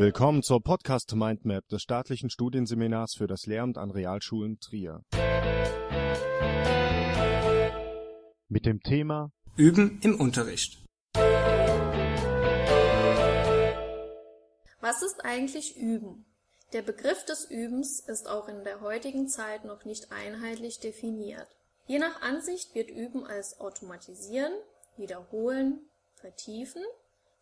Willkommen 0.00 0.42
zur 0.42 0.62
Podcast 0.62 1.14
Mindmap 1.14 1.68
des 1.68 1.82
staatlichen 1.82 2.30
Studienseminars 2.30 3.16
für 3.18 3.26
das 3.26 3.44
Lehramt 3.44 3.76
an 3.76 3.90
Realschulen 3.90 4.58
Trier. 4.58 5.04
Mit 8.48 8.64
dem 8.64 8.80
Thema 8.80 9.30
Üben 9.56 10.00
im 10.02 10.18
Unterricht. 10.18 10.82
Was 14.80 15.02
ist 15.02 15.22
eigentlich 15.22 15.76
Üben? 15.76 16.24
Der 16.72 16.80
Begriff 16.80 17.26
des 17.26 17.44
Übens 17.50 18.00
ist 18.00 18.26
auch 18.26 18.48
in 18.48 18.64
der 18.64 18.80
heutigen 18.80 19.28
Zeit 19.28 19.66
noch 19.66 19.84
nicht 19.84 20.10
einheitlich 20.12 20.80
definiert. 20.80 21.46
Je 21.86 21.98
nach 21.98 22.22
Ansicht 22.22 22.74
wird 22.74 22.88
Üben 22.88 23.26
als 23.26 23.60
Automatisieren, 23.60 24.54
Wiederholen, 24.96 25.90
Vertiefen, 26.14 26.84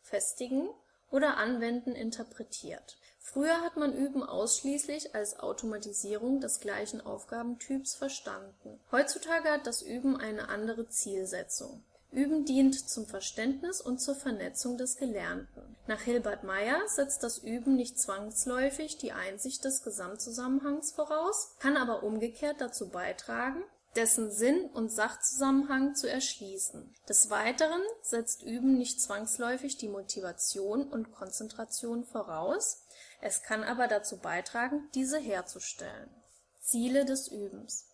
Festigen 0.03 0.71
oder 1.11 1.37
Anwenden 1.37 1.93
interpretiert. 1.93 2.99
Früher 3.19 3.61
hat 3.61 3.77
man 3.77 3.93
Üben 3.93 4.23
ausschließlich 4.23 5.15
als 5.15 5.39
Automatisierung 5.39 6.41
des 6.41 6.61
gleichen 6.61 7.01
Aufgabentyps 7.01 7.95
verstanden. 7.95 8.81
Heutzutage 8.91 9.51
hat 9.51 9.67
das 9.67 9.83
Üben 9.83 10.17
eine 10.17 10.49
andere 10.49 10.89
Zielsetzung. 10.89 11.85
Üben 12.11 12.47
dient 12.47 12.89
zum 12.89 13.07
Verständnis 13.07 13.83
und 13.83 14.01
zur 14.01 14.15
Vernetzung 14.15 14.79
des 14.79 14.97
Gelernten. 14.97 15.77
Nach 15.87 16.01
Hilbert 16.01 16.43
Meyer 16.43 16.81
setzt 16.87 17.23
das 17.23 17.37
Üben 17.37 17.77
nicht 17.77 17.99
zwangsläufig 17.99 18.97
die 18.97 19.13
Einsicht 19.13 19.63
des 19.65 19.83
Gesamtzusammenhangs 19.83 20.93
voraus, 20.93 21.55
kann 21.59 21.77
aber 21.77 22.03
umgekehrt 22.03 22.63
dazu 22.63 22.89
beitragen 22.89 23.63
dessen 23.99 24.31
Sinn 24.31 24.67
und 24.67 24.93
Sachzusammenhang 24.93 25.97
zu 25.97 26.09
erschließen. 26.09 26.95
Des 27.09 27.31
Weiteren 27.31 27.83
setzt 28.01 28.45
Üben 28.45 28.79
nicht 28.79 29.01
zwangsläufig 29.01 29.77
die 29.77 29.89
Motivation 29.89 30.85
und 30.85 31.11
Konzentration 31.11 32.05
voraus, 32.05 32.85
es 33.21 33.43
kann 33.43 33.65
aber 33.65 33.89
dazu 33.89 34.19
beitragen, 34.19 34.89
diese 34.95 35.19
herzustellen. 35.19 36.09
Ziele 36.61 37.05
des 37.05 37.27
Übens 37.27 37.89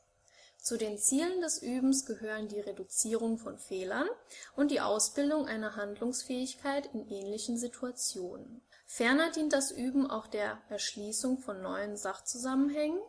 Zu 0.60 0.76
den 0.76 0.98
Zielen 0.98 1.40
des 1.40 1.62
Übens 1.62 2.04
gehören 2.04 2.48
die 2.48 2.60
Reduzierung 2.60 3.38
von 3.38 3.58
Fehlern 3.58 4.08
und 4.56 4.70
die 4.70 4.82
Ausbildung 4.82 5.46
einer 5.46 5.76
Handlungsfähigkeit 5.76 6.92
in 6.92 7.08
ähnlichen 7.08 7.56
Situationen. 7.56 8.60
Ferner 8.86 9.30
dient 9.30 9.54
das 9.54 9.70
Üben 9.70 10.10
auch 10.10 10.26
der 10.26 10.58
Erschließung 10.68 11.38
von 11.38 11.62
neuen 11.62 11.96
Sachzusammenhängen 11.96 13.00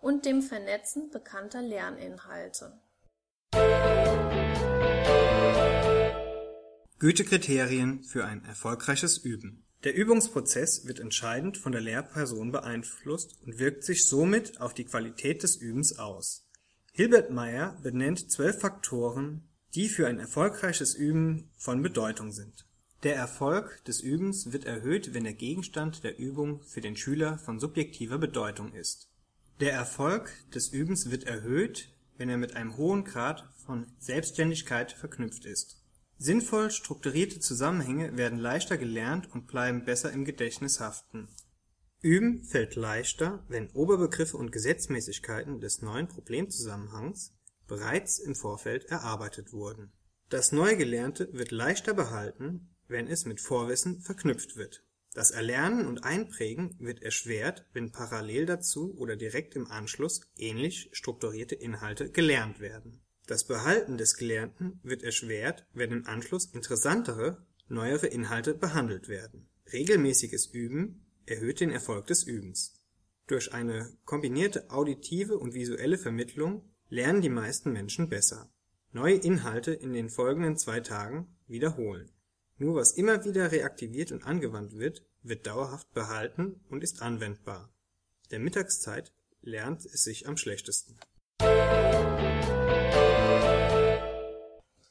und 0.00 0.24
dem 0.24 0.42
Vernetzen 0.42 1.10
bekannter 1.10 1.62
Lerninhalte. 1.62 2.80
Gütekriterien 6.98 8.02
für 8.04 8.24
ein 8.24 8.44
erfolgreiches 8.44 9.18
Üben. 9.18 9.64
Der 9.84 9.94
Übungsprozess 9.94 10.86
wird 10.86 11.00
entscheidend 11.00 11.56
von 11.56 11.72
der 11.72 11.80
Lehrperson 11.80 12.52
beeinflusst 12.52 13.38
und 13.46 13.58
wirkt 13.58 13.84
sich 13.84 14.06
somit 14.06 14.60
auf 14.60 14.74
die 14.74 14.84
Qualität 14.84 15.42
des 15.42 15.56
Übens 15.56 15.98
aus. 15.98 16.46
Hilbert 16.92 17.30
Meyer 17.30 17.78
benennt 17.82 18.30
zwölf 18.30 18.60
Faktoren, 18.60 19.48
die 19.74 19.88
für 19.88 20.06
ein 20.06 20.18
erfolgreiches 20.18 20.94
Üben 20.94 21.50
von 21.56 21.80
Bedeutung 21.80 22.32
sind. 22.32 22.66
Der 23.02 23.16
Erfolg 23.16 23.82
des 23.86 24.02
Übens 24.02 24.52
wird 24.52 24.66
erhöht, 24.66 25.14
wenn 25.14 25.24
der 25.24 25.32
Gegenstand 25.32 26.04
der 26.04 26.18
Übung 26.18 26.62
für 26.64 26.82
den 26.82 26.96
Schüler 26.96 27.38
von 27.38 27.58
subjektiver 27.58 28.18
Bedeutung 28.18 28.74
ist 28.74 29.10
der 29.60 29.74
Erfolg 29.74 30.32
des 30.54 30.68
Übens 30.68 31.10
wird 31.10 31.24
erhöht, 31.24 31.92
wenn 32.16 32.30
er 32.30 32.38
mit 32.38 32.56
einem 32.56 32.76
hohen 32.78 33.04
Grad 33.04 33.46
von 33.66 33.86
Selbstständigkeit 33.98 34.92
verknüpft 34.92 35.44
ist. 35.44 35.82
Sinnvoll 36.16 36.70
strukturierte 36.70 37.40
Zusammenhänge 37.40 38.16
werden 38.16 38.38
leichter 38.38 38.78
gelernt 38.78 39.30
und 39.32 39.46
bleiben 39.46 39.84
besser 39.84 40.12
im 40.12 40.24
Gedächtnis 40.24 40.80
haften. 40.80 41.28
Üben 42.02 42.42
fällt 42.44 42.74
leichter, 42.74 43.44
wenn 43.48 43.70
Oberbegriffe 43.70 44.38
und 44.38 44.52
Gesetzmäßigkeiten 44.52 45.60
des 45.60 45.82
neuen 45.82 46.08
Problemzusammenhangs 46.08 47.34
bereits 47.66 48.18
im 48.18 48.34
Vorfeld 48.34 48.86
erarbeitet 48.86 49.52
wurden. 49.52 49.92
Das 50.30 50.52
Neugelernte 50.52 51.32
wird 51.32 51.50
leichter 51.50 51.92
behalten, 51.92 52.74
wenn 52.88 53.06
es 53.06 53.26
mit 53.26 53.40
Vorwissen 53.40 54.00
verknüpft 54.00 54.56
wird 54.56 54.82
das 55.12 55.32
Erlernen 55.32 55.86
und 55.86 56.04
Einprägen 56.04 56.76
wird 56.78 57.02
erschwert, 57.02 57.66
wenn 57.72 57.90
parallel 57.90 58.46
dazu 58.46 58.94
oder 58.96 59.16
direkt 59.16 59.56
im 59.56 59.66
Anschluss 59.66 60.20
ähnlich 60.36 60.88
strukturierte 60.92 61.56
Inhalte 61.56 62.10
gelernt 62.10 62.60
werden. 62.60 63.00
Das 63.26 63.44
Behalten 63.44 63.98
des 63.98 64.16
Gelernten 64.16 64.78
wird 64.82 65.02
erschwert, 65.02 65.66
wenn 65.72 65.90
im 65.90 66.06
Anschluss 66.06 66.46
interessantere, 66.46 67.44
neuere 67.68 68.06
Inhalte 68.06 68.54
behandelt 68.54 69.08
werden. 69.08 69.48
Regelmäßiges 69.72 70.46
Üben 70.46 71.06
erhöht 71.26 71.60
den 71.60 71.70
Erfolg 71.70 72.06
des 72.06 72.24
Übens. 72.24 72.80
Durch 73.26 73.52
eine 73.52 73.92
kombinierte 74.04 74.70
auditive 74.70 75.38
und 75.38 75.54
visuelle 75.54 75.98
Vermittlung 75.98 76.68
lernen 76.88 77.20
die 77.20 77.28
meisten 77.28 77.72
Menschen 77.72 78.08
besser. 78.08 78.52
Neue 78.92 79.14
Inhalte 79.14 79.72
in 79.72 79.92
den 79.92 80.08
folgenden 80.08 80.56
zwei 80.56 80.80
Tagen 80.80 81.36
wiederholen 81.46 82.10
nur 82.60 82.74
was 82.74 82.92
immer 82.92 83.24
wieder 83.24 83.50
reaktiviert 83.50 84.12
und 84.12 84.26
angewandt 84.26 84.78
wird, 84.78 85.02
wird 85.22 85.46
dauerhaft 85.46 85.92
behalten 85.94 86.60
und 86.68 86.84
ist 86.84 87.00
anwendbar. 87.00 87.70
Der 88.30 88.38
Mittagszeit 88.38 89.12
lernt 89.40 89.86
es 89.86 90.04
sich 90.04 90.28
am 90.28 90.36
schlechtesten. 90.36 90.98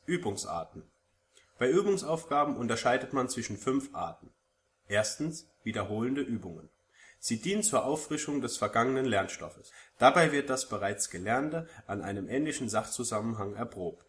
Übungsarten 0.07 0.83
Bei 1.59 1.69
Übungsaufgaben 1.69 2.57
unterscheidet 2.57 3.13
man 3.13 3.29
zwischen 3.29 3.57
fünf 3.57 3.93
Arten. 3.93 4.31
Erstens 4.87 5.47
wiederholende 5.63 6.21
Übungen. 6.21 6.69
Sie 7.19 7.39
dienen 7.39 7.61
zur 7.61 7.85
Auffrischung 7.85 8.41
des 8.41 8.57
vergangenen 8.57 9.05
Lernstoffes. 9.05 9.71
Dabei 9.99 10.31
wird 10.31 10.49
das 10.49 10.69
bereits 10.69 11.11
Gelernte 11.11 11.67
an 11.85 12.01
einem 12.01 12.29
ähnlichen 12.29 12.69
Sachzusammenhang 12.69 13.53
erprobt 13.53 14.08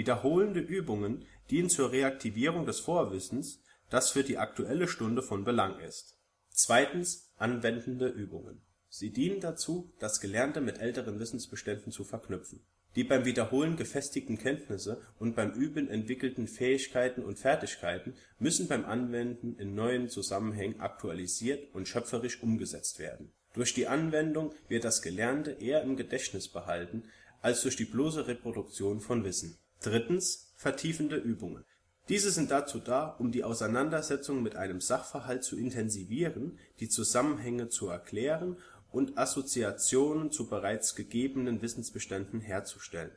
Wiederholende 0.00 0.60
Übungen 0.60 1.26
dienen 1.50 1.68
zur 1.68 1.92
Reaktivierung 1.92 2.64
des 2.64 2.80
Vorwissens, 2.80 3.62
das 3.90 4.08
für 4.08 4.24
die 4.24 4.38
aktuelle 4.38 4.88
Stunde 4.88 5.20
von 5.20 5.44
Belang 5.44 5.78
ist. 5.78 6.16
Zweitens 6.48 7.34
Anwendende 7.36 8.08
Übungen. 8.08 8.62
Sie 8.88 9.12
dienen 9.12 9.40
dazu, 9.40 9.92
das 9.98 10.22
Gelernte 10.22 10.62
mit 10.62 10.78
älteren 10.78 11.20
Wissensbeständen 11.20 11.92
zu 11.92 12.04
verknüpfen. 12.04 12.64
Die 12.96 13.04
beim 13.04 13.26
Wiederholen 13.26 13.76
gefestigten 13.76 14.38
Kenntnisse 14.38 15.02
und 15.18 15.36
beim 15.36 15.52
Üben 15.52 15.90
entwickelten 15.90 16.48
Fähigkeiten 16.48 17.22
und 17.22 17.38
Fertigkeiten 17.38 18.14
müssen 18.38 18.68
beim 18.68 18.86
Anwenden 18.86 19.54
in 19.58 19.74
neuen 19.74 20.08
Zusammenhängen 20.08 20.80
aktualisiert 20.80 21.74
und 21.74 21.88
schöpferisch 21.88 22.42
umgesetzt 22.42 22.98
werden. 22.98 23.34
Durch 23.52 23.74
die 23.74 23.86
Anwendung 23.86 24.54
wird 24.68 24.84
das 24.84 25.02
Gelernte 25.02 25.50
eher 25.50 25.82
im 25.82 25.96
Gedächtnis 25.96 26.48
behalten 26.48 27.04
als 27.42 27.60
durch 27.60 27.76
die 27.76 27.84
bloße 27.84 28.26
Reproduktion 28.26 29.00
von 29.00 29.24
Wissen 29.24 29.58
vertiefende 29.80 31.16
Übungen. 31.16 31.64
Diese 32.08 32.30
sind 32.30 32.50
dazu 32.50 32.80
da, 32.80 33.06
um 33.06 33.30
die 33.30 33.44
Auseinandersetzung 33.44 34.42
mit 34.42 34.56
einem 34.56 34.80
Sachverhalt 34.80 35.44
zu 35.44 35.56
intensivieren, 35.56 36.58
die 36.80 36.88
Zusammenhänge 36.88 37.68
zu 37.68 37.88
erklären 37.88 38.56
und 38.90 39.16
Assoziationen 39.16 40.32
zu 40.32 40.48
bereits 40.48 40.96
gegebenen 40.96 41.62
Wissensbeständen 41.62 42.40
herzustellen. 42.40 43.12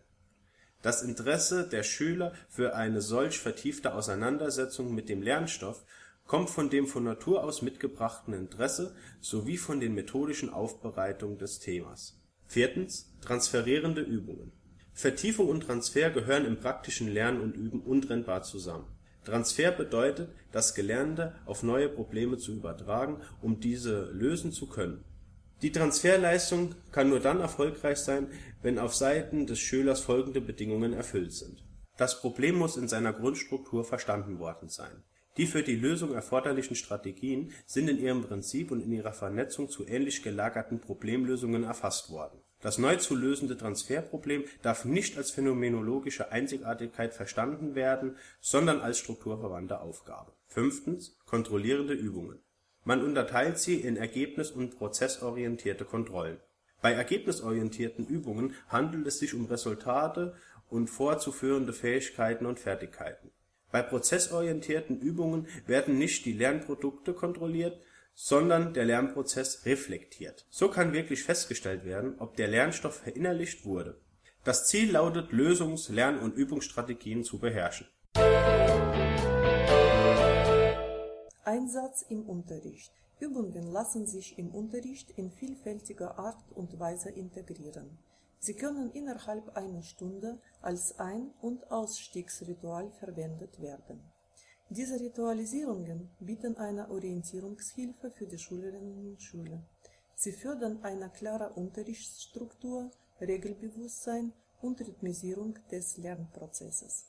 Das 0.84 1.02
Interesse 1.02 1.68
der 1.68 1.84
Schüler 1.84 2.34
für 2.50 2.76
eine 2.76 3.02
solch 3.02 3.40
vertiefte 3.40 3.94
Auseinandersetzung 3.94 4.94
mit 4.94 5.10
dem 5.10 5.22
Lernstoff 5.22 5.84
kommt 6.28 6.50
von 6.50 6.70
dem 6.70 6.88
von 6.88 7.04
Natur 7.04 7.44
aus 7.44 7.62
mitgebrachten 7.62 8.34
Interesse 8.34 8.96
sowie 9.22 9.58
von 9.58 9.80
den 9.80 9.96
methodischen 9.96 10.50
Aufbereitungen 10.50 11.38
des 11.38 11.60
Themas. 11.60 12.22
Transferierende 13.22 14.02
Übungen 14.02 14.52
Vertiefung 14.96 15.48
und 15.48 15.62
Transfer 15.62 16.12
gehören 16.12 16.46
im 16.46 16.58
praktischen 16.58 17.08
Lernen 17.08 17.42
und 17.42 17.56
Üben 17.56 17.82
untrennbar 17.82 18.44
zusammen. 18.44 18.86
Transfer 19.26 19.72
bedeutet, 19.72 20.30
das 20.52 20.76
Gelernte 20.76 21.34
auf 21.46 21.64
neue 21.64 21.90
Probleme 21.90 22.38
zu 22.38 22.52
übertragen, 22.54 23.22
um 23.42 23.60
diese 23.60 24.12
lösen 24.12 24.52
zu 24.52 24.68
können. 24.68 25.04
Die 25.64 25.72
Transferleistung 25.72 26.76
kann 26.92 27.10
nur 27.10 27.22
dann 27.22 27.40
erfolgreich 27.40 27.98
sein, 27.98 28.28
wenn 28.62 28.78
auf 28.78 28.94
Seiten 28.94 29.48
des 29.48 29.60
Schülers 29.60 30.02
folgende 30.02 30.42
Bedingungen 30.42 30.94
erfüllt 30.94 31.34
sind: 31.34 31.66
Das 31.98 32.22
Problem 32.22 32.56
muss 32.56 32.78
in 32.78 32.88
seiner 32.88 33.14
Grundstruktur 33.14 33.84
verstanden 33.86 34.40
worden 34.40 34.70
sein. 34.70 35.04
Die 35.38 35.48
für 35.48 35.64
die 35.64 35.76
Lösung 35.76 36.14
erforderlichen 36.14 36.76
Strategien 36.76 37.52
sind 37.66 37.90
in 37.90 37.98
ihrem 37.98 38.24
Prinzip 38.24 38.70
und 38.70 38.82
in 38.82 38.92
ihrer 38.92 39.14
Vernetzung 39.14 39.70
zu 39.70 39.88
ähnlich 39.88 40.22
gelagerten 40.22 40.80
Problemlösungen 40.80 41.64
erfasst 41.64 42.12
worden 42.12 42.43
das 42.64 42.80
neu 42.80 42.96
zu 42.96 43.16
lösende 43.16 43.58
Transferproblem 43.58 44.46
darf 44.64 44.86
nicht 44.86 45.18
als 45.18 45.30
phänomenologische 45.32 46.32
Einzigartigkeit 46.32 47.14
verstanden 47.14 47.76
werden, 47.76 48.18
sondern 48.42 48.80
als 48.80 48.98
strukturverwandte 48.98 49.82
Aufgabe. 49.82 50.32
Fünftens 50.48 51.20
Kontrollierende 51.26 51.94
Übungen. 51.94 52.40
Man 52.86 53.04
unterteilt 53.04 53.60
sie 53.60 53.76
in 53.76 53.98
ergebnis 53.98 54.52
und 54.52 54.78
prozessorientierte 54.78 55.86
Kontrollen. 55.86 56.38
Bei 56.82 56.92
ergebnisorientierten 56.92 58.06
Übungen 58.08 58.56
handelt 58.68 59.08
es 59.08 59.20
sich 59.20 59.34
um 59.34 59.46
Resultate 59.46 60.36
und 60.70 60.90
vorzuführende 60.90 61.72
Fähigkeiten 61.72 62.46
und 62.46 62.60
Fertigkeiten. 62.60 63.32
Bei 63.72 63.82
prozessorientierten 63.82 65.00
Übungen 65.00 65.48
werden 65.66 65.98
nicht 65.98 66.26
die 66.26 66.34
Lernprodukte 66.34 67.14
kontrolliert, 67.14 67.80
sondern 68.14 68.74
der 68.74 68.86
Lernprozess 68.86 69.66
reflektiert. 69.66 70.46
So 70.50 70.70
kann 70.70 70.94
wirklich 70.94 71.24
festgestellt 71.24 71.86
werden, 71.86 72.16
ob 72.20 72.36
der 72.36 72.48
Lernstoff 72.48 73.00
verinnerlicht 73.00 73.66
wurde. 73.66 74.00
Das 74.44 74.68
Ziel 74.68 74.92
lautet 74.92 75.32
Lösungs-, 75.32 75.92
Lern- 75.92 76.20
und 76.20 76.36
Übungsstrategien 76.36 77.24
zu 77.24 77.40
beherrschen. 77.40 77.88
Einsatz 81.46 82.06
im 82.10 82.24
Unterricht. 82.24 82.92
Übungen 83.20 83.72
lassen 83.72 84.06
sich 84.06 84.38
im 84.38 84.50
Unterricht 84.54 85.12
in 85.12 85.32
vielfältiger 85.32 86.20
Art 86.20 86.44
und 86.52 86.80
Weise 86.80 87.10
integrieren. 87.10 87.98
Sie 88.40 88.54
können 88.56 88.92
innerhalb 88.92 89.56
einer 89.56 89.84
Stunde 89.84 90.42
als 90.62 91.00
Ein- 91.00 91.32
und 91.42 91.72
Ausstiegsritual 91.72 92.92
verwendet 93.00 93.62
werden. 93.62 94.02
Diese 94.76 95.00
Ritualisierungen 95.00 96.10
bieten 96.20 96.58
eine 96.58 96.90
Orientierungshilfe 96.90 98.10
für 98.10 98.26
die 98.26 98.40
Schülerinnen 98.40 99.06
und 99.06 99.22
Schüler. 99.22 99.62
Sie 100.16 100.32
fördern 100.32 100.80
eine 100.82 101.12
klare 101.12 101.52
Unterrichtsstruktur, 101.54 102.90
Regelbewusstsein 103.22 104.34
und 104.64 104.82
Rhythmisierung 104.82 105.60
des 105.70 105.98
Lernprozesses. 105.98 107.06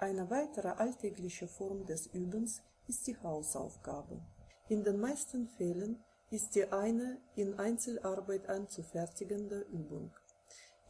Eine 0.00 0.28
weitere 0.28 0.70
alltägliche 0.70 1.46
Form 1.46 1.86
des 1.86 2.08
Übens 2.08 2.62
ist 2.88 3.06
die 3.06 3.16
Hausaufgabe. 3.16 4.20
In 4.68 4.82
den 4.82 4.98
meisten 4.98 5.46
Fällen 5.46 6.02
ist 6.32 6.54
sie 6.54 6.64
eine 6.64 7.20
in 7.36 7.60
Einzelarbeit 7.60 8.48
anzufertigende 8.48 9.60
Übung. 9.70 10.10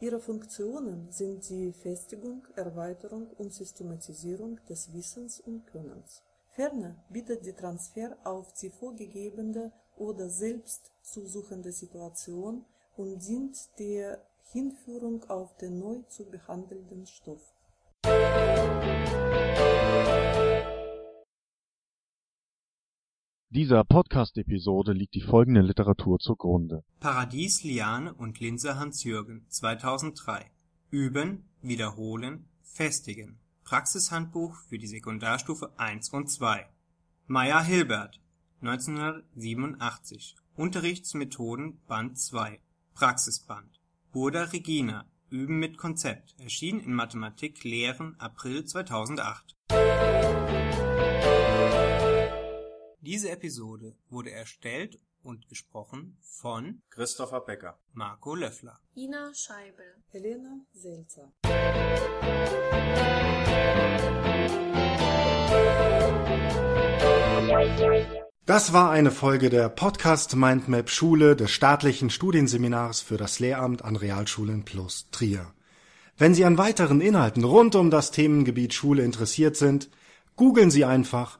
Ihre 0.01 0.21
Funktionen 0.21 1.11
sind 1.11 1.49
die 1.49 1.73
Festigung, 1.73 2.47
Erweiterung 2.55 3.27
und 3.37 3.53
Systematisierung 3.53 4.57
des 4.69 4.93
Wissens 4.93 5.41
und 5.41 5.67
Könnens. 5.67 6.23
Ferner 6.51 6.95
bietet 7.09 7.45
die 7.45 7.51
Transfer 7.51 8.15
auf 8.23 8.53
die 8.53 8.69
vorgegebene 8.69 9.73
oder 9.97 10.29
selbst 10.29 10.91
zu 11.01 11.27
suchende 11.27 11.73
Situation 11.73 12.63
und 12.95 13.19
dient 13.27 13.57
der 13.77 14.21
Hinführung 14.53 15.29
auf 15.29 15.57
den 15.57 15.79
neu 15.79 15.97
zu 16.07 16.23
behandelnden 16.23 17.05
Stoff. 17.05 17.53
Dieser 23.51 23.83
Podcast-Episode 23.83 24.93
liegt 24.93 25.15
die 25.15 25.21
folgende 25.21 25.61
Literatur 25.61 26.19
zugrunde: 26.19 26.83
Paradies 26.99 27.63
Liane 27.63 28.13
und 28.13 28.39
Linse 28.39 28.77
Hans-Jürgen, 28.77 29.47
2003. 29.49 30.45
Üben, 30.91 31.45
wiederholen, 31.63 32.45
festigen. 32.61 33.39
Praxishandbuch 33.63 34.55
für 34.67 34.77
die 34.77 34.85
Sekundarstufe 34.85 35.71
1 35.77 36.09
und 36.09 36.29
2. 36.29 36.67
Meyer 37.25 37.63
Hilbert, 37.63 38.21
1987. 38.61 40.35
Unterrichtsmethoden 40.55 41.79
Band 41.87 42.19
2. 42.19 42.59
Praxisband. 42.93 43.79
Burda 44.11 44.43
Regina. 44.43 45.05
Üben 45.31 45.57
mit 45.57 45.79
Konzept. 45.79 46.35
Erschien 46.37 46.79
in 46.79 46.93
Mathematik 46.93 47.63
Lehren 47.63 48.15
April 48.19 48.65
2008. 48.65 49.55
Diese 53.01 53.29
Episode 53.29 53.95
wurde 54.09 54.29
erstellt 54.31 54.99
und 55.23 55.47
gesprochen 55.47 56.17
von 56.21 56.81
Christopher 56.89 57.39
Becker 57.39 57.79
Marco 57.93 58.35
Löffler. 58.35 58.77
Ina 58.93 59.31
Scheibel. 59.33 59.85
Helena 60.09 60.59
Selzer. 60.73 61.31
Das 68.45 68.73
war 68.73 68.91
eine 68.91 69.11
Folge 69.11 69.49
der 69.49 69.69
Podcast 69.69 70.35
Mindmap 70.35 70.89
Schule 70.89 71.37
des 71.37 71.51
staatlichen 71.51 72.09
Studienseminars 72.09 72.99
für 72.99 73.15
das 73.15 73.39
Lehramt 73.39 73.85
an 73.85 73.95
Realschulen 73.95 74.65
plus 74.65 75.07
Trier. 75.11 75.53
Wenn 76.17 76.35
Sie 76.35 76.43
an 76.43 76.57
weiteren 76.57 76.99
Inhalten 76.99 77.45
rund 77.45 77.75
um 77.75 77.91
das 77.91 78.11
Themengebiet 78.11 78.73
Schule 78.73 79.03
interessiert 79.03 79.55
sind, 79.55 79.89
googeln 80.35 80.69
Sie 80.69 80.83
einfach 80.83 81.39